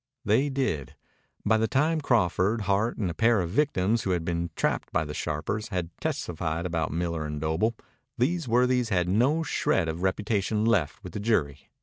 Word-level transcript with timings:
They 0.25 0.49
did. 0.49 0.95
By 1.45 1.57
the 1.57 1.67
time 1.67 2.01
Crawford, 2.01 2.61
Hart, 2.61 2.97
and 2.97 3.07
a 3.07 3.13
pair 3.13 3.39
of 3.39 3.51
victims 3.51 4.01
who 4.01 4.09
had 4.09 4.25
been 4.25 4.49
trapped 4.55 4.91
by 4.91 5.05
the 5.05 5.13
sharpers 5.13 5.67
had 5.67 5.91
testified 6.01 6.65
about 6.65 6.91
Miller 6.91 7.23
and 7.23 7.39
Doble, 7.39 7.75
these 8.17 8.47
worthies 8.47 8.89
had 8.89 9.07
no 9.07 9.43
shred 9.43 9.87
of 9.87 10.01
reputation 10.01 10.65
left 10.65 11.03
with 11.03 11.13
the 11.13 11.19
jury. 11.19 11.69